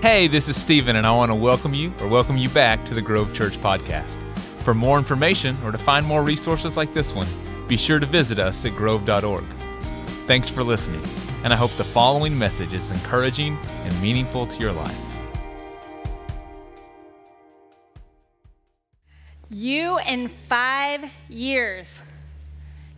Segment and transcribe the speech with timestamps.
[0.00, 2.94] Hey, this is Stephen, and I want to welcome you or welcome you back to
[2.94, 4.12] the Grove Church Podcast.
[4.62, 7.26] For more information or to find more resources like this one,
[7.66, 9.42] be sure to visit us at grove.org.
[10.28, 11.00] Thanks for listening,
[11.42, 14.96] and I hope the following message is encouraging and meaningful to your life.
[19.50, 22.00] You in five years,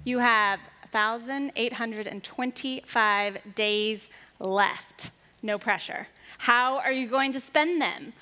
[0.04, 0.60] you have
[0.90, 5.10] 1,825 days left.
[5.42, 6.06] No pressure.
[6.40, 8.14] How are you going to spend them?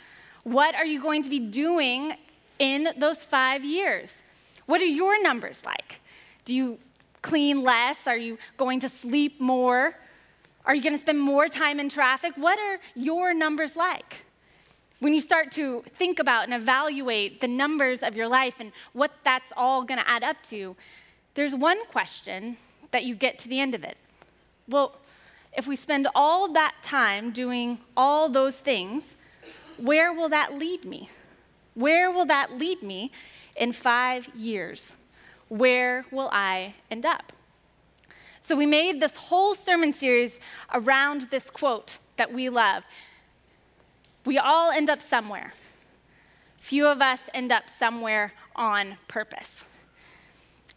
[0.42, 2.14] What are you going to be doing
[2.58, 4.12] in those five years?
[4.66, 6.00] What are your numbers like?
[6.44, 6.80] Do you
[7.22, 8.08] clean less?
[8.08, 9.94] Are you going to sleep more?
[10.66, 12.32] Are you going to spend more time in traffic?
[12.34, 14.24] What are your numbers like?
[14.98, 19.12] When you start to think about and evaluate the numbers of your life and what
[19.22, 20.74] that's all going to add up to,
[21.34, 22.56] there's one question
[22.90, 23.96] that you get to the end of it.
[24.66, 24.96] Well,
[25.56, 29.16] if we spend all that time doing all those things,
[29.76, 31.10] where will that lead me?
[31.74, 33.12] Where will that lead me
[33.56, 34.92] in five years?
[35.48, 37.32] Where will I end up?
[38.40, 40.40] So, we made this whole sermon series
[40.72, 42.84] around this quote that we love.
[44.24, 45.54] We all end up somewhere.
[46.58, 49.64] Few of us end up somewhere on purpose.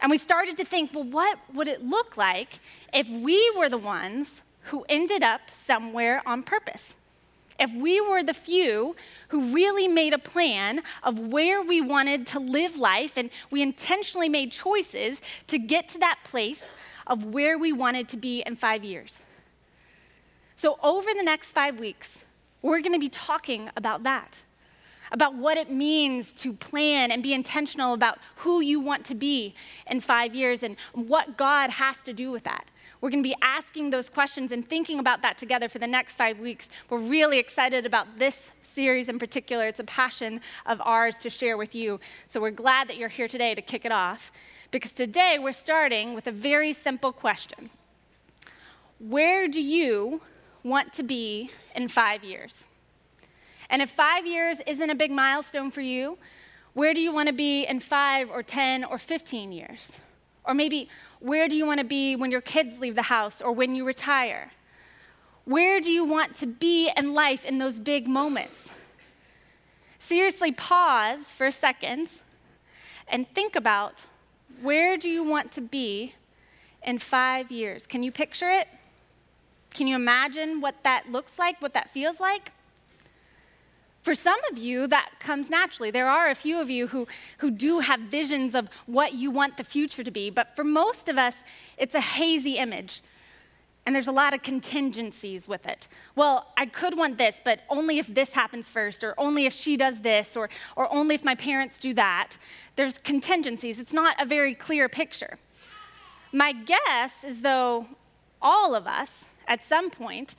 [0.00, 2.58] And we started to think, well, what would it look like
[2.92, 6.94] if we were the ones who ended up somewhere on purpose.
[7.58, 8.96] If we were the few
[9.28, 14.28] who really made a plan of where we wanted to live life and we intentionally
[14.28, 16.64] made choices to get to that place
[17.06, 19.22] of where we wanted to be in five years.
[20.56, 22.24] So, over the next five weeks,
[22.62, 24.38] we're going to be talking about that
[25.10, 29.54] about what it means to plan and be intentional about who you want to be
[29.86, 32.66] in five years and what God has to do with that.
[33.00, 36.14] We're going to be asking those questions and thinking about that together for the next
[36.14, 36.68] five weeks.
[36.88, 39.66] We're really excited about this series in particular.
[39.66, 41.98] It's a passion of ours to share with you.
[42.28, 44.30] So we're glad that you're here today to kick it off
[44.70, 47.70] because today we're starting with a very simple question
[48.98, 50.22] Where do you
[50.62, 52.64] want to be in five years?
[53.72, 56.18] And if five years isn't a big milestone for you,
[56.74, 59.98] where do you want to be in five or 10 or 15 years?
[60.44, 60.90] Or maybe,
[61.20, 63.86] where do you want to be when your kids leave the house or when you
[63.86, 64.52] retire?
[65.46, 68.70] Where do you want to be in life in those big moments?
[69.98, 72.08] Seriously, pause for a second
[73.08, 74.04] and think about
[74.60, 76.14] where do you want to be
[76.84, 77.86] in five years?
[77.86, 78.68] Can you picture it?
[79.72, 82.52] Can you imagine what that looks like, what that feels like?
[84.12, 85.90] For some of you, that comes naturally.
[85.90, 87.08] There are a few of you who,
[87.38, 91.08] who do have visions of what you want the future to be, but for most
[91.08, 91.36] of us,
[91.78, 93.00] it's a hazy image.
[93.86, 95.88] And there's a lot of contingencies with it.
[96.14, 99.78] Well, I could want this, but only if this happens first, or only if she
[99.78, 102.36] does this, or, or only if my parents do that.
[102.76, 103.80] There's contingencies.
[103.80, 105.38] It's not a very clear picture.
[106.34, 107.86] My guess is though
[108.42, 110.34] all of us, at some point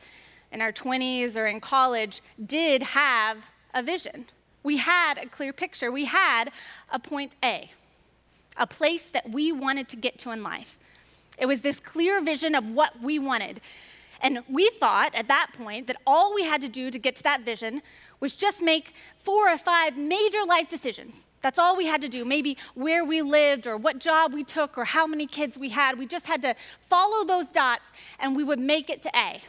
[0.51, 3.37] in our 20s or in college, did have
[3.73, 4.25] a vision.
[4.63, 5.91] We had a clear picture.
[5.91, 6.51] We had
[6.91, 7.69] a point A,
[8.57, 10.77] a place that we wanted to get to in life.
[11.37, 13.59] It was this clear vision of what we wanted.
[14.21, 17.23] And we thought at that point that all we had to do to get to
[17.23, 17.81] that vision
[18.21, 21.25] was just make four or five major life decisions.
[21.41, 22.23] That's all we had to do.
[22.23, 25.99] Maybe where we lived, or what job we took, or how many kids we had.
[25.99, 29.41] We just had to follow those dots and we would make it to A.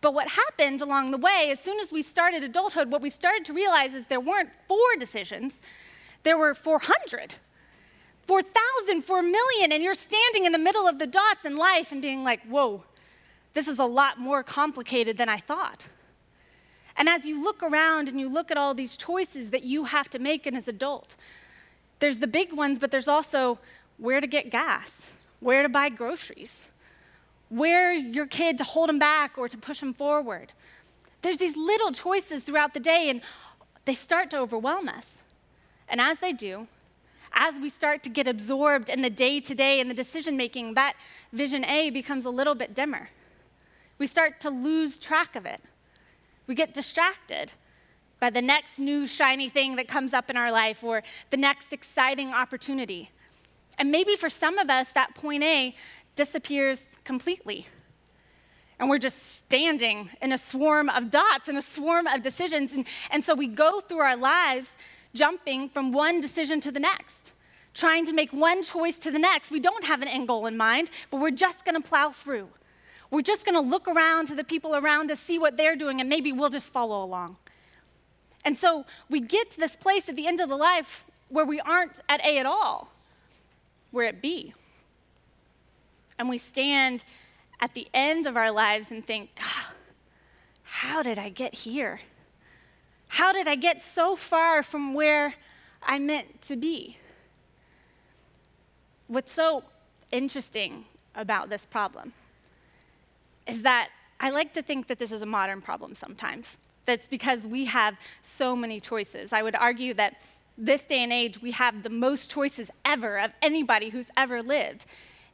[0.00, 3.44] But what happened along the way, as soon as we started adulthood, what we started
[3.46, 5.60] to realize is there weren't four decisions,
[6.22, 7.36] there were 400.
[8.26, 12.02] 4,000, 4 million, and you're standing in the middle of the dots in life and
[12.02, 12.82] being like, whoa,
[13.54, 15.84] this is a lot more complicated than I thought.
[16.96, 20.10] And as you look around and you look at all these choices that you have
[20.10, 21.14] to make as an adult,
[22.00, 23.58] there's the big ones, but there's also
[23.98, 26.70] where to get gas, where to buy groceries,
[27.48, 30.52] where your kid to hold them back or to push them forward.
[31.22, 33.20] There's these little choices throughout the day, and
[33.84, 35.14] they start to overwhelm us.
[35.88, 36.66] And as they do,
[37.32, 40.74] as we start to get absorbed in the day to day and the decision making,
[40.74, 40.94] that
[41.32, 43.10] vision A becomes a little bit dimmer.
[43.98, 45.60] We start to lose track of it.
[46.46, 47.52] We get distracted
[48.20, 51.72] by the next new shiny thing that comes up in our life or the next
[51.72, 53.10] exciting opportunity.
[53.78, 55.74] And maybe for some of us, that point A
[56.16, 57.66] disappears completely.
[58.78, 62.72] And we're just standing in a swarm of dots, in a swarm of decisions.
[62.72, 64.72] And, and so we go through our lives
[65.14, 67.32] jumping from one decision to the next,
[67.72, 69.50] trying to make one choice to the next.
[69.50, 72.48] We don't have an end goal in mind, but we're just going to plow through.
[73.10, 76.00] We're just going to look around to the people around us, see what they're doing,
[76.00, 77.38] and maybe we'll just follow along.
[78.44, 81.60] And so we get to this place at the end of the life where we
[81.60, 82.92] aren't at A at all,
[83.90, 84.52] we're at B.
[86.18, 87.04] And we stand
[87.60, 89.30] at the end of our lives and think,
[90.62, 92.00] how did I get here?
[93.08, 95.34] How did I get so far from where
[95.82, 96.98] I meant to be?
[99.06, 99.64] What's so
[100.10, 102.12] interesting about this problem
[103.46, 106.56] is that I like to think that this is a modern problem sometimes.
[106.84, 109.32] That's because we have so many choices.
[109.32, 110.20] I would argue that
[110.58, 114.86] this day and age, we have the most choices ever of anybody who's ever lived.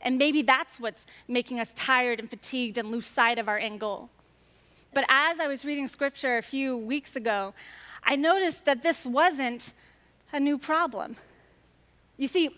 [0.03, 3.81] And maybe that's what's making us tired and fatigued and lose sight of our end
[3.81, 4.11] goal.
[4.93, 7.55] But as I was reading scripture a few weeks ago,
[8.05, 9.73] I noticed that this wasn't
[10.33, 11.17] a new problem.
[12.17, 12.51] You see,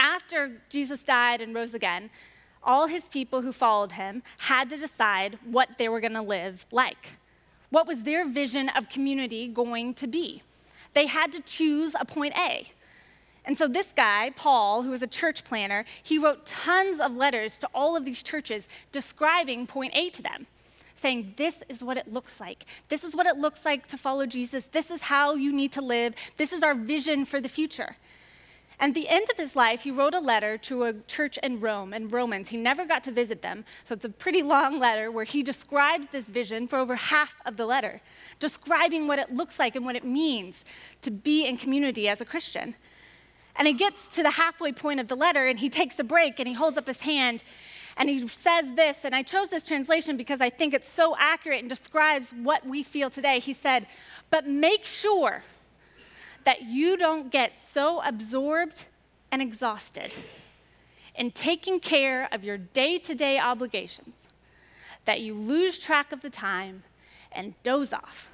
[0.00, 2.10] after Jesus died and rose again,
[2.62, 6.66] all his people who followed him had to decide what they were going to live
[6.70, 7.12] like.
[7.70, 10.42] What was their vision of community going to be?
[10.94, 12.68] They had to choose a point A.
[13.48, 17.58] And so, this guy, Paul, who was a church planter, he wrote tons of letters
[17.60, 20.46] to all of these churches describing point A to them,
[20.94, 22.66] saying, This is what it looks like.
[22.90, 24.64] This is what it looks like to follow Jesus.
[24.64, 26.14] This is how you need to live.
[26.36, 27.96] This is our vision for the future.
[28.78, 31.58] And at the end of his life, he wrote a letter to a church in
[31.58, 32.50] Rome, in Romans.
[32.50, 36.08] He never got to visit them, so it's a pretty long letter where he describes
[36.12, 38.02] this vision for over half of the letter,
[38.38, 40.66] describing what it looks like and what it means
[41.00, 42.76] to be in community as a Christian.
[43.58, 46.38] And he gets to the halfway point of the letter and he takes a break
[46.38, 47.42] and he holds up his hand
[47.96, 49.04] and he says this.
[49.04, 52.84] And I chose this translation because I think it's so accurate and describes what we
[52.84, 53.40] feel today.
[53.40, 53.88] He said,
[54.30, 55.42] But make sure
[56.44, 58.86] that you don't get so absorbed
[59.32, 60.14] and exhausted
[61.16, 64.14] in taking care of your day to day obligations
[65.04, 66.84] that you lose track of the time
[67.32, 68.30] and doze off,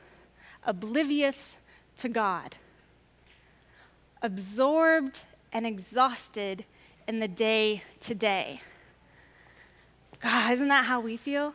[0.64, 1.56] oblivious
[1.96, 2.56] to God,
[4.24, 6.64] absorbed and exhausted
[7.06, 8.62] in the day to day.
[10.18, 11.52] God, isn't that how we feel?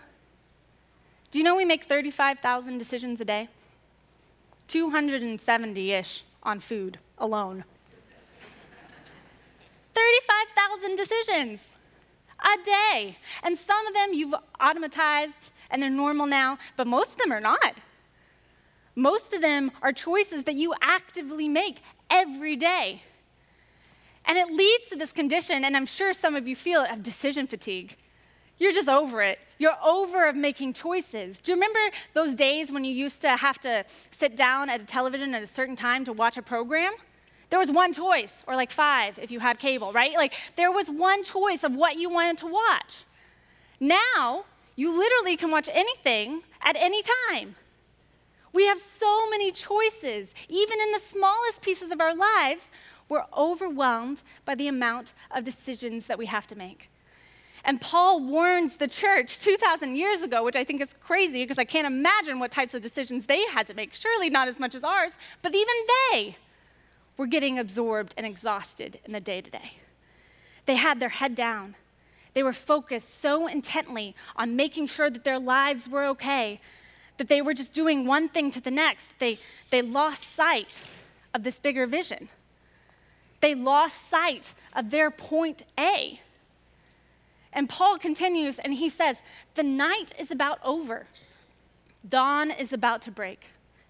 [1.32, 3.50] Do you know we make 35,000 decisions a day?
[4.68, 7.64] 270 ish on food alone.
[9.96, 11.64] 35,000 decisions
[12.40, 13.18] a day.
[13.42, 17.42] And some of them you've automatized and they're normal now, but most of them are
[17.42, 17.78] not.
[18.96, 23.04] Most of them are choices that you actively make every day.
[24.26, 27.02] And it leads to this condition, and I'm sure some of you feel it, of
[27.02, 27.96] decision fatigue.
[28.58, 29.40] You're just over it.
[29.58, 31.40] You're over of making choices.
[31.40, 31.80] Do you remember
[32.14, 35.48] those days when you used to have to sit down at a television at a
[35.48, 36.94] certain time to watch a program?
[37.50, 40.14] There was one choice, or like five if you had cable, right?
[40.14, 43.06] Like there was one choice of what you wanted to watch.
[43.80, 44.46] Now,
[44.76, 47.02] you literally can watch anything at any
[47.32, 47.56] time.
[48.54, 50.34] We have so many choices.
[50.48, 52.70] Even in the smallest pieces of our lives,
[53.08, 56.90] we're overwhelmed by the amount of decisions that we have to make.
[57.66, 61.66] And Paul warns the church 2,000 years ago, which I think is crazy because I
[61.66, 63.94] can't imagine what types of decisions they had to make.
[63.94, 65.74] Surely not as much as ours, but even
[66.12, 66.38] they
[67.18, 69.74] were getting absorbed and exhausted in the day to day.
[70.66, 71.76] They had their head down.
[72.34, 76.62] They were focused so intently on making sure that their lives were okay
[77.20, 79.20] that they were just doing one thing to the next.
[79.20, 79.38] They,
[79.70, 80.84] they lost sight
[81.34, 82.30] of this bigger vision.
[83.42, 86.22] They lost sight of their point A.
[87.54, 89.22] And Paul continues and he says,
[89.56, 91.08] The night is about over,
[92.08, 93.48] dawn is about to break.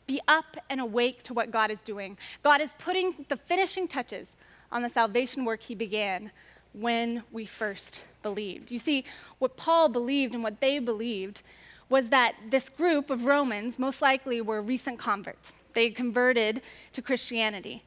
[0.08, 2.18] Be up and awake to what God is doing.
[2.42, 4.30] God is putting the finishing touches
[4.72, 6.32] on the salvation work he began
[6.74, 8.72] when we first believed.
[8.72, 9.06] You see,
[9.38, 11.44] what Paul believed and what they believed
[11.90, 15.52] was that this group of Romans most likely were recent converts.
[15.74, 16.62] They converted
[16.94, 17.84] to Christianity.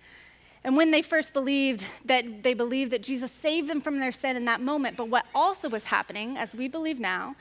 [0.65, 4.37] And when they first believed that they believed that Jesus saved them from their sin
[4.37, 7.35] in that moment, but what also was happening, as we believe now,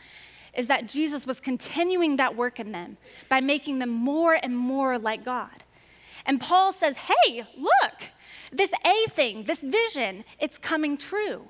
[0.56, 2.98] is that Jesus was continuing that work in them
[3.30, 5.64] by making them more and more like God.
[6.26, 8.12] And Paul says, hey, look,
[8.52, 11.48] this A thing, this vision, it's coming true.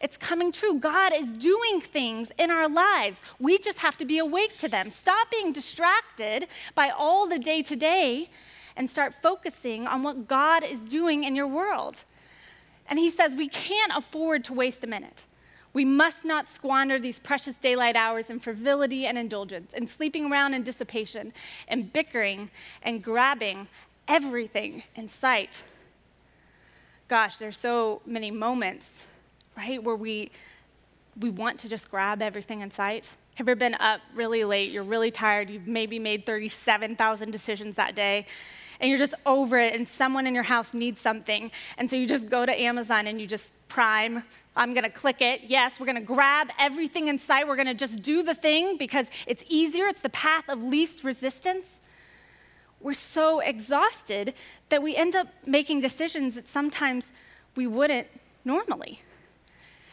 [0.00, 0.78] It's coming true.
[0.78, 3.22] God is doing things in our lives.
[3.40, 4.90] We just have to be awake to them.
[4.90, 8.30] Stop being distracted by all the day to day
[8.76, 12.04] and start focusing on what God is doing in your world.
[12.88, 15.24] And he says, we can't afford to waste a minute.
[15.72, 20.54] We must not squander these precious daylight hours in frivolity and indulgence, in sleeping around
[20.54, 21.32] in dissipation,
[21.66, 22.50] and bickering
[22.82, 23.68] and grabbing
[24.06, 25.64] everything in sight.
[27.08, 28.88] Gosh, there's so many moments,
[29.58, 30.30] right, where we
[31.20, 33.10] we want to just grab everything in sight?
[33.36, 34.70] Have you ever been up really late?
[34.70, 35.50] You're really tired.
[35.50, 38.26] You've maybe made 37,000 decisions that day,
[38.80, 41.50] and you're just over it, and someone in your house needs something.
[41.76, 44.22] And so you just go to Amazon and you just prime.
[44.54, 45.42] I'm gonna click it.
[45.48, 47.48] Yes, we're gonna grab everything in sight.
[47.48, 51.80] We're gonna just do the thing because it's easier, it's the path of least resistance.
[52.80, 54.34] We're so exhausted
[54.68, 57.08] that we end up making decisions that sometimes
[57.56, 58.06] we wouldn't
[58.44, 59.02] normally.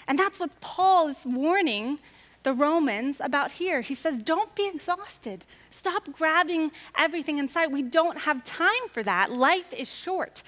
[0.08, 2.00] And that's what Paul is warning
[2.44, 3.82] the Romans about here.
[3.82, 5.46] He says, Don't be exhausted.
[5.72, 7.72] Stop grabbing everything in sight.
[7.72, 9.32] We don't have time for that.
[9.32, 10.44] Life is short,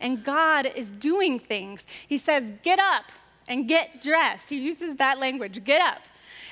[0.00, 1.86] and God is doing things.
[2.06, 3.04] He says, Get up
[3.48, 4.50] and get dressed.
[4.50, 6.02] He uses that language get up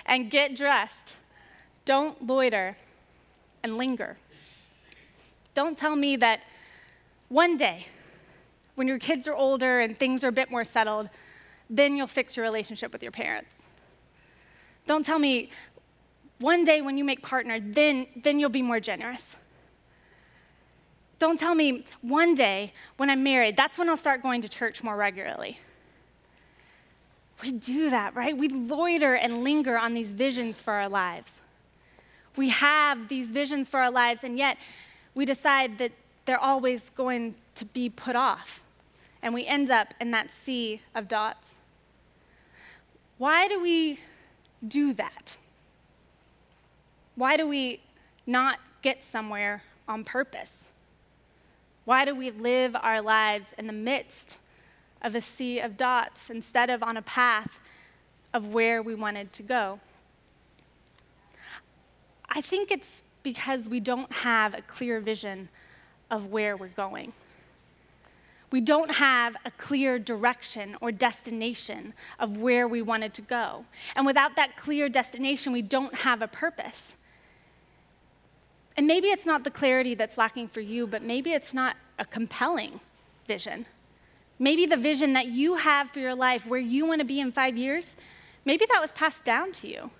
[0.06, 1.14] and get dressed.
[1.84, 2.76] Don't loiter
[3.62, 4.16] and linger.
[5.54, 6.42] Don't tell me that
[7.28, 7.86] one day,
[8.74, 11.08] when your kids are older and things are a bit more settled,
[11.70, 13.56] then you'll fix your relationship with your parents.
[14.86, 15.50] Don't tell me
[16.38, 19.36] one day when you make partner, then, then you'll be more generous.
[21.18, 24.82] Don't tell me one day when I'm married, that's when I'll start going to church
[24.82, 25.60] more regularly.
[27.42, 28.36] We do that, right?
[28.36, 31.32] We loiter and linger on these visions for our lives.
[32.36, 34.58] We have these visions for our lives, and yet
[35.14, 35.92] we decide that
[36.24, 38.63] they're always going to be put off.
[39.24, 41.54] And we end up in that sea of dots.
[43.16, 44.00] Why do we
[44.66, 45.38] do that?
[47.14, 47.80] Why do we
[48.26, 50.64] not get somewhere on purpose?
[51.86, 54.36] Why do we live our lives in the midst
[55.00, 57.60] of a sea of dots instead of on a path
[58.34, 59.80] of where we wanted to go?
[62.28, 65.48] I think it's because we don't have a clear vision
[66.10, 67.14] of where we're going.
[68.54, 73.64] We don't have a clear direction or destination of where we wanted to go.
[73.96, 76.94] And without that clear destination, we don't have a purpose.
[78.76, 82.04] And maybe it's not the clarity that's lacking for you, but maybe it's not a
[82.04, 82.78] compelling
[83.26, 83.66] vision.
[84.38, 87.32] Maybe the vision that you have for your life, where you want to be in
[87.32, 87.96] five years,
[88.44, 89.90] maybe that was passed down to you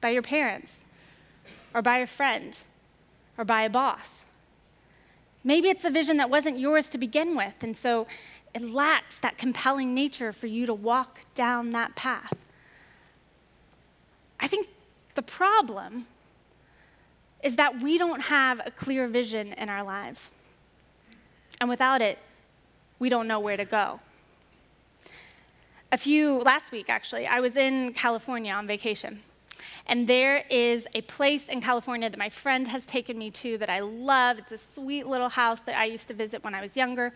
[0.00, 0.82] by your parents
[1.74, 2.58] or by a friend
[3.36, 4.24] or by a boss.
[5.44, 8.06] Maybe it's a vision that wasn't yours to begin with, and so
[8.54, 12.34] it lacks that compelling nature for you to walk down that path.
[14.40, 14.68] I think
[15.14, 16.06] the problem
[17.42, 20.30] is that we don't have a clear vision in our lives.
[21.60, 22.18] And without it,
[22.98, 24.00] we don't know where to go.
[25.92, 29.22] A few, last week actually, I was in California on vacation.
[29.86, 33.68] And there is a place in California that my friend has taken me to that
[33.68, 34.38] I love.
[34.38, 37.12] It's a sweet little house that I used to visit when I was younger.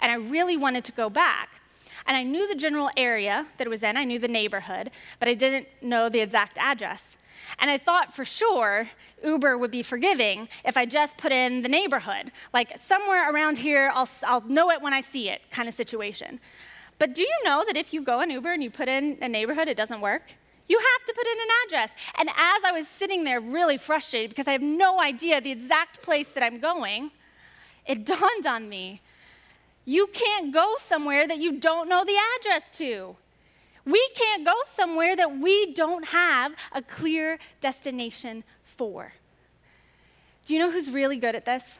[0.00, 1.60] And I really wanted to go back.
[2.06, 5.28] And I knew the general area that it was in, I knew the neighborhood, but
[5.28, 7.16] I didn't know the exact address.
[7.58, 8.90] And I thought for sure
[9.24, 13.90] Uber would be forgiving if I just put in the neighborhood, like somewhere around here,
[13.94, 16.40] I'll, I'll know it when I see it kind of situation.
[16.98, 19.28] But do you know that if you go on Uber and you put in a
[19.28, 20.34] neighborhood, it doesn't work?
[20.72, 21.90] You have to put in an address.
[22.18, 26.02] And as I was sitting there really frustrated because I have no idea the exact
[26.02, 27.10] place that I'm going,
[27.86, 29.02] it dawned on me
[29.84, 33.16] you can't go somewhere that you don't know the address to.
[33.84, 39.12] We can't go somewhere that we don't have a clear destination for.
[40.44, 41.78] Do you know who's really good at this?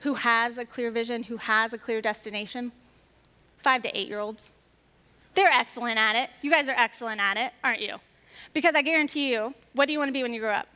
[0.00, 2.72] Who has a clear vision, who has a clear destination?
[3.62, 4.50] Five to eight year olds.
[5.34, 6.30] They're excellent at it.
[6.42, 7.96] You guys are excellent at it, aren't you?
[8.52, 10.68] Because I guarantee you, what do you want to be when you grow up?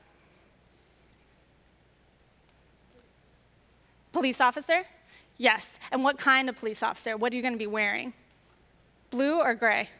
[4.12, 4.84] Police officer?
[5.36, 5.78] Yes.
[5.92, 7.16] And what kind of police officer?
[7.16, 8.12] What are you going to be wearing?
[9.10, 9.90] Blue or gray?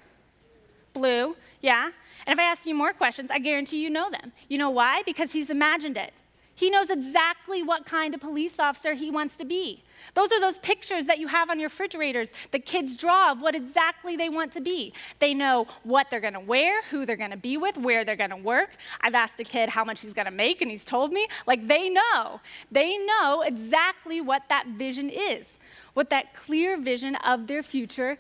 [0.93, 1.91] Blue, yeah.
[2.27, 4.33] And if I ask you more questions, I guarantee you know them.
[4.49, 5.03] You know why?
[5.05, 6.13] Because he's imagined it.
[6.59, 9.85] He knows exactly what kind of police officer he wants to be.
[10.15, 13.55] Those are those pictures that you have on your refrigerators that kids draw of what
[13.55, 14.93] exactly they want to be.
[15.21, 18.71] They know what they're gonna wear, who they're gonna be with, where they're gonna work.
[19.01, 21.29] I've asked a kid how much he's gonna make, and he's told me.
[21.47, 22.41] Like, they know.
[22.73, 25.59] They know exactly what that vision is,
[25.95, 28.19] what that clear vision of their future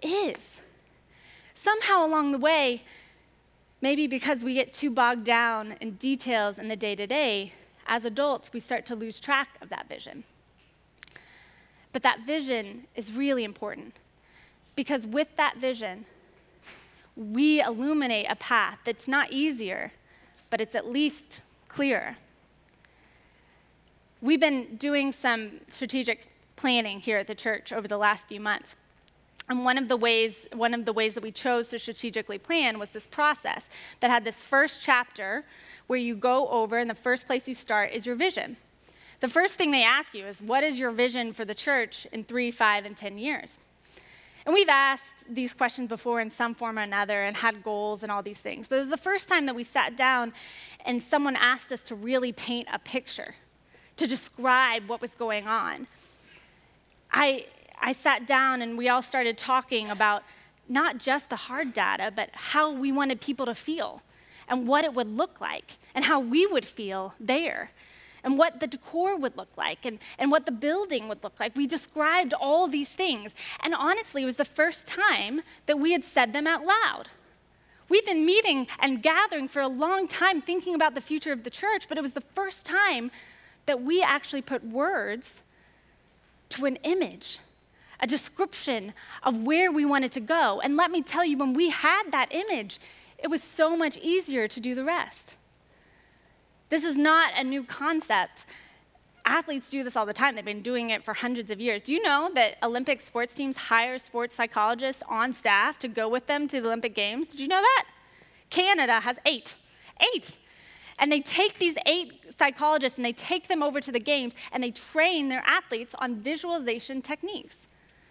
[0.00, 0.60] is.
[1.54, 2.84] Somehow along the way,
[3.80, 7.54] maybe because we get too bogged down in details in the day to day,
[7.90, 10.22] as adults, we start to lose track of that vision.
[11.92, 13.96] But that vision is really important
[14.76, 16.06] because with that vision,
[17.16, 19.90] we illuminate a path that's not easier,
[20.50, 22.16] but it's at least clearer.
[24.22, 28.76] We've been doing some strategic planning here at the church over the last few months.
[29.50, 32.78] And one of the ways, one of the ways that we chose to strategically plan
[32.78, 35.44] was this process that had this first chapter
[35.88, 38.56] where you go over, and the first place you start is your vision.
[39.18, 42.22] The first thing they ask you is, What is your vision for the church in
[42.22, 43.58] three, five, and 10 years?
[44.46, 48.12] And we've asked these questions before in some form or another and had goals and
[48.12, 48.68] all these things.
[48.68, 50.32] But it was the first time that we sat down
[50.86, 53.34] and someone asked us to really paint a picture,
[53.96, 55.88] to describe what was going on.
[57.12, 57.46] I,
[57.80, 60.22] I sat down and we all started talking about
[60.68, 64.02] not just the hard data, but how we wanted people to feel
[64.48, 67.70] and what it would look like and how we would feel there
[68.22, 71.56] and what the decor would look like and, and what the building would look like.
[71.56, 73.34] We described all these things.
[73.60, 77.08] And honestly, it was the first time that we had said them out loud.
[77.88, 81.50] We've been meeting and gathering for a long time thinking about the future of the
[81.50, 83.10] church, but it was the first time
[83.66, 85.42] that we actually put words
[86.50, 87.38] to an image,
[88.00, 88.92] a description
[89.22, 90.60] of where we wanted to go.
[90.60, 92.80] And let me tell you, when we had that image,
[93.18, 95.34] it was so much easier to do the rest.
[96.70, 98.46] This is not a new concept.
[99.26, 100.34] Athletes do this all the time.
[100.34, 101.82] They've been doing it for hundreds of years.
[101.82, 106.26] Do you know that Olympic sports teams hire sports psychologists on staff to go with
[106.26, 107.28] them to the Olympic Games?
[107.28, 107.86] Did you know that?
[108.48, 109.56] Canada has eight.
[110.14, 110.38] Eight.
[110.98, 114.62] And they take these eight psychologists and they take them over to the games and
[114.62, 117.66] they train their athletes on visualization techniques.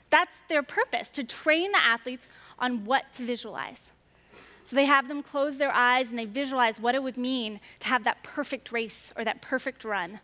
[0.10, 3.92] That's their purpose, to train the athletes on what to visualize.
[4.64, 7.88] So they have them close their eyes and they visualize what it would mean to
[7.88, 10.20] have that perfect race or that perfect run.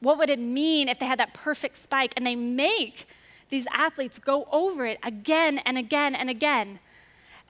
[0.00, 2.14] What would it mean if they had that perfect spike?
[2.16, 3.06] And they make
[3.50, 6.80] these athletes go over it again and again and again.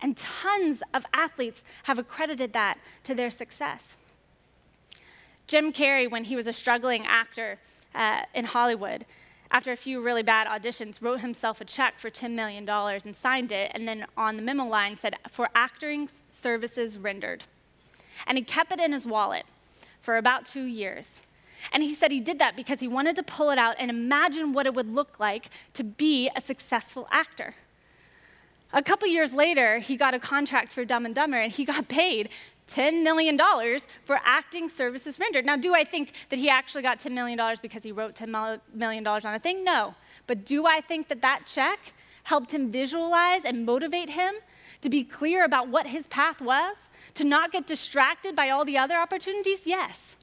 [0.02, 3.96] And tons of athletes have accredited that to their success.
[5.46, 7.58] Jim Carrey, when he was a struggling actor
[7.94, 9.04] uh, in Hollywood,
[9.50, 13.50] after a few really bad auditions, wrote himself a check for $10 million and signed
[13.50, 17.44] it, and then on the memo line said, for acting services rendered.
[18.26, 19.44] And he kept it in his wallet
[20.00, 21.22] for about two years.
[21.72, 24.52] And he said he did that because he wanted to pull it out and imagine
[24.52, 27.54] what it would look like to be a successful actor.
[28.72, 31.88] A couple years later, he got a contract for Dumb and Dumber and he got
[31.88, 32.28] paid
[32.70, 33.38] $10 million
[34.04, 35.44] for acting services rendered.
[35.44, 39.06] Now, do I think that he actually got $10 million because he wrote $10 million
[39.06, 39.64] on a thing?
[39.64, 39.94] No.
[40.26, 41.92] But do I think that that check
[42.24, 44.34] helped him visualize and motivate him
[44.82, 46.76] to be clear about what his path was?
[47.14, 49.66] To not get distracted by all the other opportunities?
[49.66, 50.16] Yes.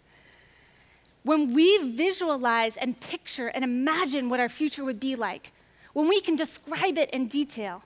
[1.24, 5.52] When we visualize and picture and imagine what our future would be like,
[5.92, 7.84] when we can describe it in detail,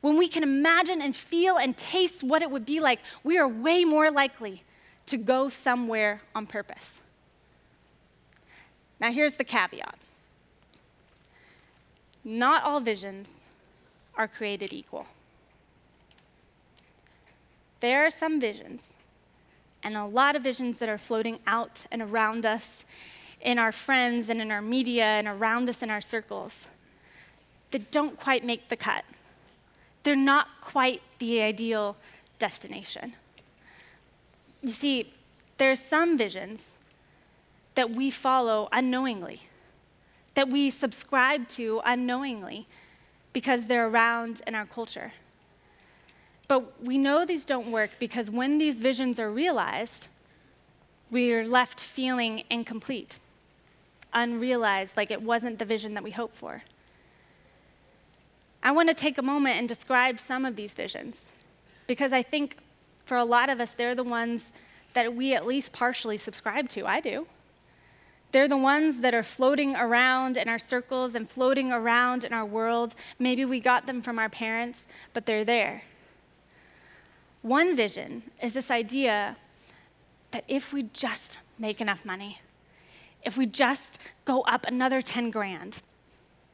[0.00, 3.48] when we can imagine and feel and taste what it would be like, we are
[3.48, 4.62] way more likely
[5.06, 7.00] to go somewhere on purpose.
[9.00, 9.96] Now, here's the caveat
[12.24, 13.28] not all visions
[14.16, 15.06] are created equal.
[17.80, 18.94] There are some visions,
[19.82, 22.84] and a lot of visions that are floating out and around us
[23.40, 26.66] in our friends and in our media and around us in our circles
[27.70, 29.04] that don't quite make the cut
[30.06, 31.96] they're not quite the ideal
[32.38, 33.14] destination.
[34.62, 35.12] You see,
[35.58, 36.74] there are some visions
[37.74, 39.40] that we follow unknowingly,
[40.34, 42.68] that we subscribe to unknowingly
[43.32, 45.12] because they're around in our culture.
[46.46, 50.06] But we know these don't work because when these visions are realized,
[51.10, 53.18] we're left feeling incomplete,
[54.12, 56.62] unrealized, like it wasn't the vision that we hoped for.
[58.66, 61.20] I want to take a moment and describe some of these visions
[61.86, 62.56] because I think
[63.04, 64.50] for a lot of us, they're the ones
[64.92, 66.84] that we at least partially subscribe to.
[66.84, 67.28] I do.
[68.32, 72.44] They're the ones that are floating around in our circles and floating around in our
[72.44, 72.96] world.
[73.20, 75.84] Maybe we got them from our parents, but they're there.
[77.42, 79.36] One vision is this idea
[80.32, 82.40] that if we just make enough money,
[83.24, 85.82] if we just go up another 10 grand,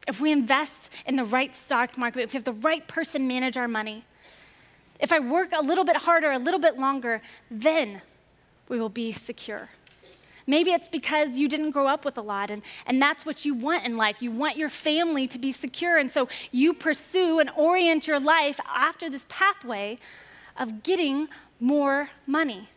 [0.08, 3.56] if we invest in the right stock market, if we have the right person manage
[3.56, 4.04] our money,
[4.98, 8.02] if I work a little bit harder, a little bit longer, then
[8.68, 9.70] we will be secure.
[10.46, 13.54] Maybe it's because you didn't grow up with a lot, and, and that's what you
[13.54, 14.20] want in life.
[14.20, 18.58] You want your family to be secure, and so you pursue and orient your life
[18.66, 19.98] after this pathway
[20.56, 21.28] of getting
[21.60, 22.68] more money.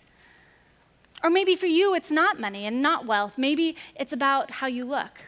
[1.23, 3.37] Or maybe for you, it's not money and not wealth.
[3.37, 5.21] Maybe it's about how you look.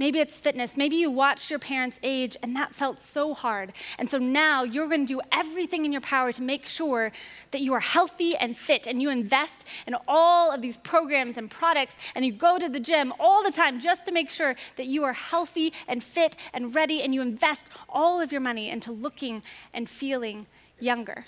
[0.00, 0.78] Maybe it's fitness.
[0.78, 3.74] Maybe you watched your parents age and that felt so hard.
[3.98, 7.12] And so now you're going to do everything in your power to make sure
[7.50, 11.50] that you are healthy and fit and you invest in all of these programs and
[11.50, 14.86] products and you go to the gym all the time just to make sure that
[14.86, 18.90] you are healthy and fit and ready and you invest all of your money into
[18.90, 19.42] looking
[19.74, 20.46] and feeling
[20.78, 21.26] younger.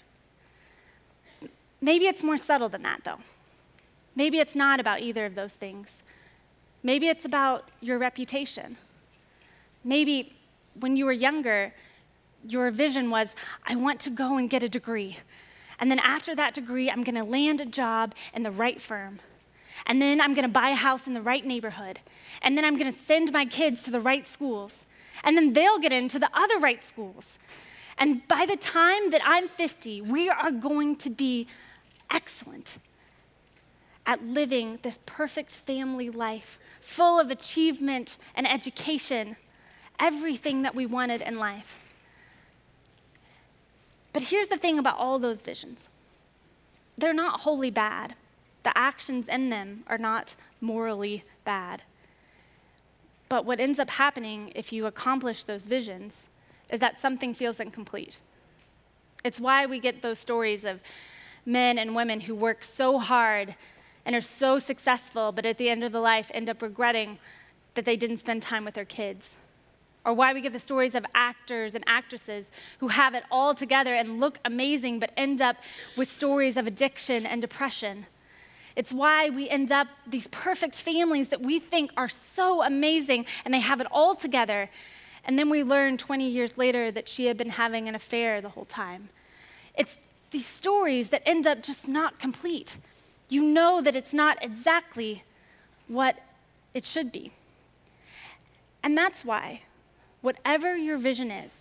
[1.83, 3.19] Maybe it's more subtle than that though.
[4.17, 5.99] Maybe it's not about either of those things.
[6.83, 8.77] Maybe it's about your reputation.
[9.85, 10.33] Maybe
[10.79, 11.75] when you were younger,
[12.47, 13.35] your vision was,
[13.67, 15.19] I want to go and get a degree.
[15.79, 19.21] And then after that degree, I'm going to land a job in the right firm.
[19.87, 22.01] And then I'm going to buy a house in the right neighborhood.
[22.41, 24.85] And then I'm going to send my kids to the right schools.
[25.25, 27.39] And then they'll get into the other right schools.
[27.99, 31.47] And by the time that I'm 50, we are going to be
[32.11, 32.79] excellent
[34.07, 39.37] at living this perfect family life full of achievement and education,
[39.99, 41.79] everything that we wanted in life.
[44.13, 45.89] But here's the thing about all those visions
[46.99, 48.15] they're not wholly bad,
[48.65, 51.83] the actions in them are not morally bad.
[53.29, 56.27] But what ends up happening if you accomplish those visions
[56.69, 58.19] is that something feels incomplete.
[59.25, 60.81] It's why we get those stories of
[61.47, 63.57] men and women who work so hard
[64.05, 67.19] and are so successful, but at the end of the life end up regretting
[67.75, 69.37] that they didn't spend time with their kids.
[70.05, 73.95] Or why we get the stories of actors and actresses who have it all together
[73.95, 75.57] and look amazing, but end up
[75.97, 78.07] with stories of addiction and depression.
[78.75, 83.55] It's why we end up these perfect families that we think are so amazing and
[83.55, 84.71] they have it all together.
[85.25, 88.49] And then we learn 20 years later that she had been having an affair the
[88.49, 89.11] whole time.
[89.77, 89.99] It's
[90.31, 92.77] these stories that end up just not complete
[93.33, 95.25] you know that it's not exactly
[95.89, 96.17] what
[96.75, 97.33] it should be.
[98.83, 99.63] And that's why,
[100.21, 101.53] whatever your vision is,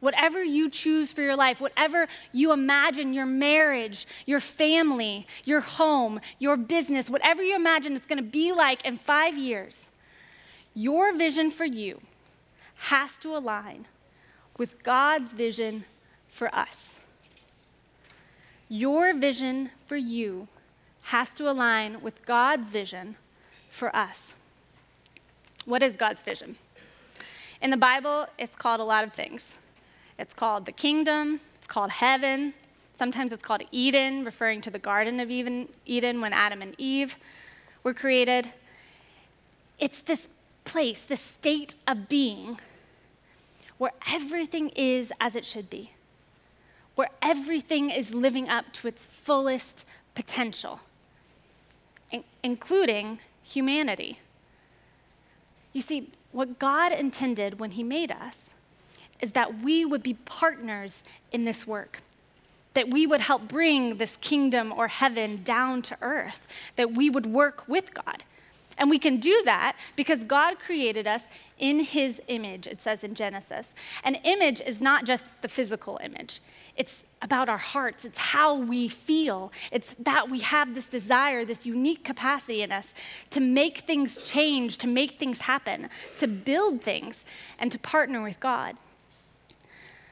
[0.00, 6.20] whatever you choose for your life, whatever you imagine your marriage, your family, your home,
[6.38, 9.88] your business, whatever you imagine it's going to be like in five years,
[10.74, 12.00] your vision for you
[12.76, 13.86] has to align
[14.58, 15.84] with God's vision
[16.28, 16.98] for us.
[18.68, 20.48] Your vision for you
[21.04, 23.16] has to align with God's vision
[23.68, 24.34] for us.
[25.66, 26.56] What is God's vision?
[27.60, 29.54] In the Bible, it's called a lot of things.
[30.18, 32.54] It's called the kingdom, it's called heaven,
[32.94, 37.16] sometimes it's called Eden, referring to the Garden of Eden when Adam and Eve
[37.82, 38.52] were created.
[39.78, 40.28] It's this
[40.64, 42.58] place, this state of being
[43.76, 45.92] where everything is as it should be,
[46.94, 50.80] where everything is living up to its fullest potential
[52.42, 54.18] including humanity.
[55.72, 58.38] You see, what God intended when He made us
[59.20, 62.02] is that we would be partners in this work,
[62.74, 66.46] that we would help bring this kingdom or heaven down to earth,
[66.76, 68.24] that we would work with God.
[68.76, 71.22] And we can do that because God created us
[71.58, 73.74] in his image, it says in Genesis.
[74.02, 76.40] An image is not just the physical image,
[76.76, 79.52] it's about our hearts, it's how we feel.
[79.70, 82.92] It's that we have this desire, this unique capacity in us
[83.30, 85.88] to make things change, to make things happen,
[86.18, 87.24] to build things,
[87.58, 88.76] and to partner with God.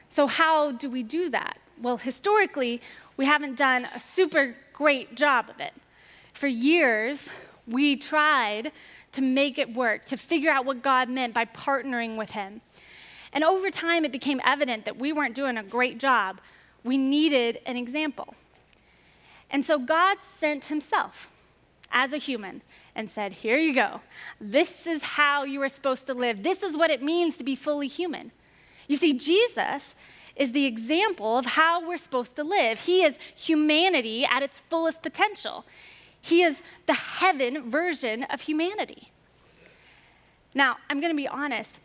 [0.09, 1.57] So, how do we do that?
[1.81, 2.81] Well, historically,
[3.17, 5.73] we haven't done a super great job of it.
[6.33, 7.29] For years,
[7.67, 8.71] we tried
[9.13, 12.61] to make it work, to figure out what God meant by partnering with Him.
[13.31, 16.39] And over time, it became evident that we weren't doing a great job.
[16.83, 18.35] We needed an example.
[19.49, 21.31] And so God sent Himself
[21.91, 22.61] as a human
[22.95, 24.01] and said, Here you go.
[24.39, 26.43] This is how you are supposed to live.
[26.43, 28.31] This is what it means to be fully human.
[28.87, 29.95] You see, Jesus
[30.35, 32.81] is the example of how we're supposed to live.
[32.81, 35.65] He is humanity at its fullest potential.
[36.23, 39.11] He is the heaven version of humanity.
[40.55, 41.81] Now, I'm going to be honest.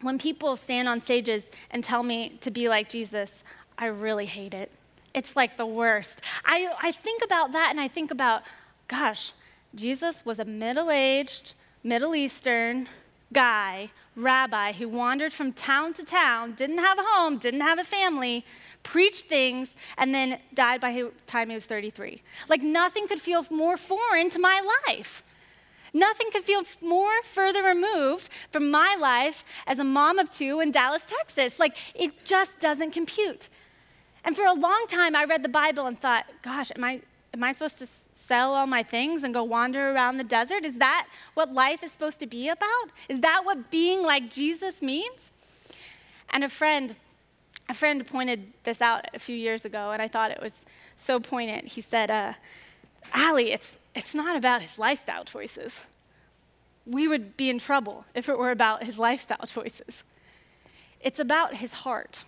[0.00, 3.44] When people stand on stages and tell me to be like Jesus,
[3.78, 4.72] I really hate it.
[5.14, 6.20] It's like the worst.
[6.44, 8.42] I, I think about that and I think about,
[8.88, 9.32] gosh,
[9.76, 12.88] Jesus was a middle aged, Middle Eastern
[13.32, 17.84] guy, rabbi, who wandered from town to town, didn't have a home, didn't have a
[17.84, 18.44] family,
[18.82, 22.22] preached things, and then died by the time he was 33.
[22.48, 25.22] Like nothing could feel more foreign to my life.
[25.94, 30.70] Nothing could feel more further removed from my life as a mom of two in
[30.70, 31.58] Dallas, Texas.
[31.58, 33.48] Like it just doesn't compute.
[34.24, 37.00] And for a long time, I read the Bible and thought, gosh, am I,
[37.32, 37.88] am I supposed to
[38.28, 40.64] sell all my things and go wander around the desert?
[40.64, 42.86] Is that what life is supposed to be about?
[43.08, 45.32] Is that what being like Jesus means?
[46.30, 46.94] And a friend,
[47.68, 50.52] a friend pointed this out a few years ago, and I thought it was
[50.94, 51.68] so poignant.
[51.68, 52.34] He said, uh,
[53.14, 55.86] Allie, it's, it's not about his lifestyle choices.
[56.86, 60.04] We would be in trouble if it were about his lifestyle choices.
[61.00, 62.24] It's about his heart.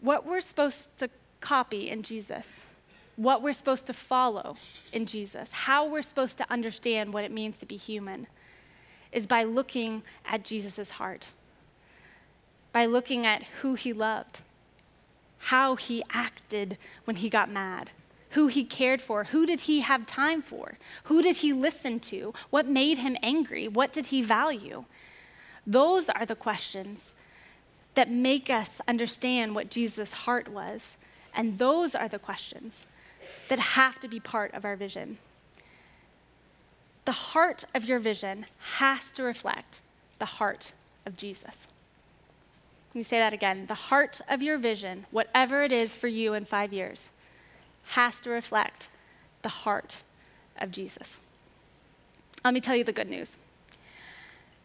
[0.00, 2.46] What we're supposed to copy in Jesus,
[3.18, 4.56] what we're supposed to follow
[4.92, 8.28] in Jesus, how we're supposed to understand what it means to be human,
[9.10, 11.26] is by looking at Jesus' heart,
[12.72, 14.42] by looking at who he loved,
[15.38, 17.90] how he acted when he got mad,
[18.30, 22.32] who he cared for, who did he have time for, who did he listen to,
[22.50, 24.84] what made him angry, what did he value.
[25.66, 27.14] Those are the questions
[27.96, 30.96] that make us understand what Jesus' heart was.
[31.34, 32.86] And those are the questions
[33.48, 35.18] that have to be part of our vision.
[37.04, 38.46] The heart of your vision
[38.78, 39.80] has to reflect
[40.18, 40.72] the heart
[41.06, 41.66] of Jesus.
[42.90, 43.66] Let me say that again.
[43.66, 47.10] The heart of your vision, whatever it is for you in five years,
[47.88, 48.88] has to reflect
[49.42, 50.02] the heart
[50.58, 51.20] of Jesus.
[52.44, 53.38] Let me tell you the good news.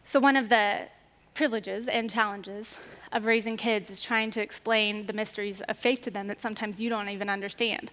[0.04, 0.88] So, one of the
[1.34, 2.78] privileges and challenges
[3.12, 6.80] of raising kids is trying to explain the mysteries of faith to them that sometimes
[6.80, 7.90] you don't even understand.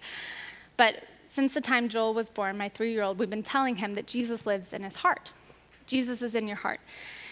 [0.82, 0.96] But
[1.32, 4.08] since the time Joel was born, my three year old, we've been telling him that
[4.08, 5.30] Jesus lives in his heart.
[5.86, 6.80] Jesus is in your heart.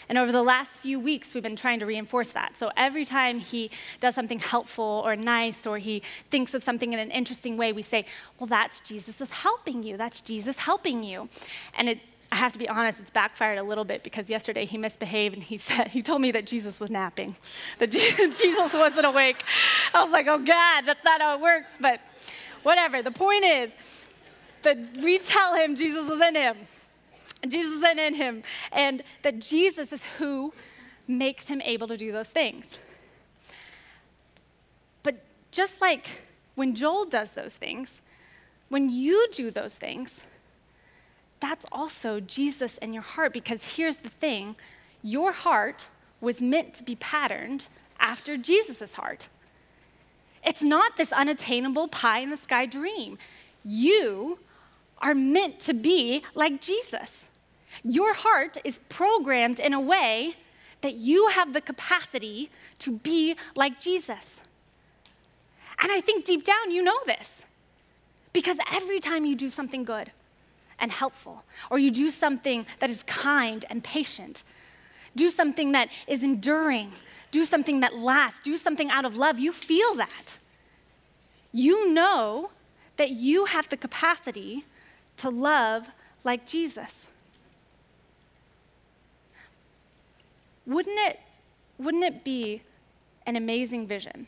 [0.09, 2.57] And over the last few weeks, we've been trying to reinforce that.
[2.57, 7.01] So every time he does something helpful or nice or he thinks of something in
[7.01, 8.07] an interesting way, we say,
[8.39, 9.97] Well, that's Jesus is helping you.
[9.97, 11.29] That's Jesus helping you.
[11.75, 11.99] And it
[12.33, 15.43] I have to be honest, it's backfired a little bit because yesterday he misbehaved and
[15.43, 17.35] he said he told me that Jesus was napping,
[17.79, 19.43] that Jesus wasn't awake.
[19.93, 21.73] I was like, oh God, that's not how it works.
[21.81, 22.01] But
[22.63, 23.03] whatever.
[23.03, 24.07] The point is
[24.63, 26.57] that we tell him Jesus is in him.
[27.49, 30.53] Jesus is in him, and that Jesus is who
[31.09, 32.79] makes him able to do those things.
[35.03, 36.07] But just like
[36.55, 38.01] when Joel does those things,
[38.69, 40.23] when you do those things,
[41.41, 44.57] that's also Jesus in your heart because here's the thing
[45.03, 45.87] your heart
[46.21, 47.67] was meant to be patterned
[47.99, 49.29] after Jesus' heart.
[50.45, 53.19] It's not this unattainable pie in the sky dream.
[53.65, 54.39] You
[54.99, 57.29] are meant to be like Jesus.
[57.83, 60.35] Your heart is programmed in a way
[60.83, 64.41] that you have the capacity to be like Jesus.
[65.83, 67.45] And I think deep down you know this
[68.33, 70.11] because every time you do something good,
[70.81, 74.43] and helpful, or you do something that is kind and patient,
[75.15, 76.93] do something that is enduring,
[77.31, 80.39] do something that lasts, do something out of love, you feel that.
[81.53, 82.51] You know
[82.97, 84.65] that you have the capacity
[85.19, 85.89] to love
[86.25, 87.07] like Jesus.
[90.67, 91.21] Wouldn't it,
[91.79, 92.63] wouldn't it be
[93.27, 94.27] an amazing vision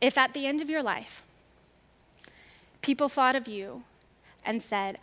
[0.00, 1.22] if at the end of your life,
[2.82, 3.84] people thought of you
[4.44, 4.98] and said,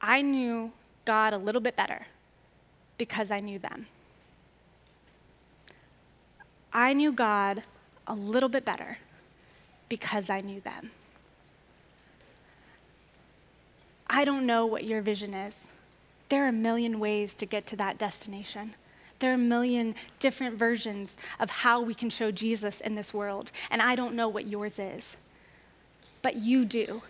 [0.00, 0.72] I knew
[1.04, 2.06] God a little bit better
[2.98, 3.86] because I knew them.
[6.72, 7.62] I knew God
[8.06, 8.98] a little bit better
[9.88, 10.90] because I knew them.
[14.08, 15.54] I don't know what your vision is.
[16.28, 18.74] There are a million ways to get to that destination.
[19.18, 23.50] There are a million different versions of how we can show Jesus in this world,
[23.70, 25.16] and I don't know what yours is.
[26.22, 27.02] But you do.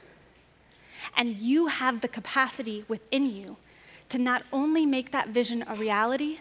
[1.17, 3.57] And you have the capacity within you
[4.09, 6.39] to not only make that vision a reality,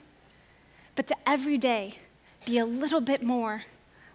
[0.96, 2.00] but to every day
[2.46, 3.64] be a little bit more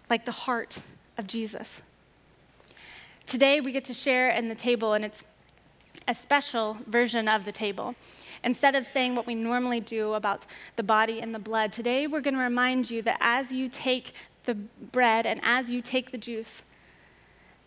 [0.09, 0.79] like the heart
[1.17, 1.81] of Jesus.
[3.25, 5.23] Today, we get to share in the table, and it's
[6.07, 7.95] a special version of the table.
[8.43, 12.21] Instead of saying what we normally do about the body and the blood, today we're
[12.21, 14.13] going to remind you that as you take
[14.45, 16.63] the bread and as you take the juice,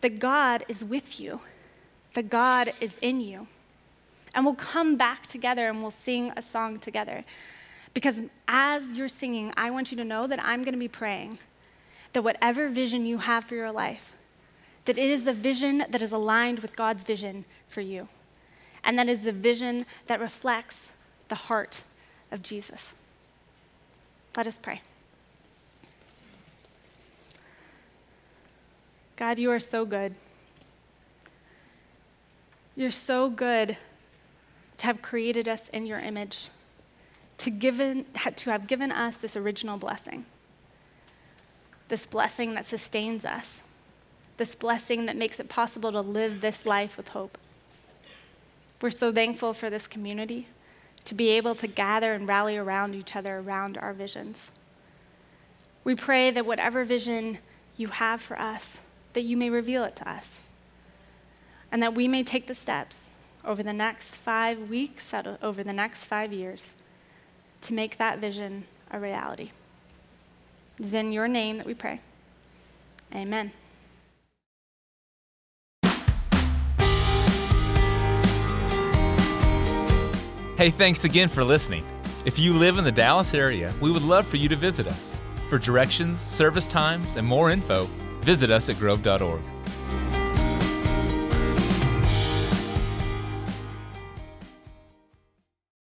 [0.01, 1.41] that God is with you
[2.15, 3.47] that God is in you.
[4.35, 7.25] And we'll come back together and we'll sing a song together.
[7.93, 11.39] Because as you're singing, I want you to know that I'm going to be praying
[12.15, 14.13] that whatever vision you have for your life,
[14.87, 18.09] that it is a vision that is aligned with God's vision for you.
[18.83, 20.91] And that is a vision that reflects
[21.29, 21.83] the heart
[22.31, 22.93] of Jesus.
[24.37, 24.81] Let us pray.
[29.17, 30.15] God, you are so good.
[32.77, 33.77] You're so good
[34.79, 36.49] to have created us in your image,
[37.39, 38.07] to, given,
[38.37, 40.27] to have given us this original blessing,
[41.89, 43.61] this blessing that sustains us,
[44.39, 47.39] this blessing that makes it possible to live this life with hope.
[48.81, 50.49] We're so thankful for this community
[51.05, 54.51] to be able to gather and rally around each other around our visions.
[55.85, 57.39] We pray that whatever vision
[57.77, 58.79] you have for us,
[59.13, 60.39] that you may reveal it to us,
[61.75, 63.11] and that we may take the steps
[63.45, 66.73] over the next five weeks, over the next five years,
[67.63, 69.51] to make that vision a reality.
[70.79, 72.01] It is in your name that we pray.
[73.13, 73.51] Amen.
[80.57, 81.85] Hey, thanks again for listening.
[82.25, 85.21] If you live in the Dallas area, we would love for you to visit us.
[85.51, 87.87] For directions, service times, and more info,
[88.21, 89.41] visit us at grove.org.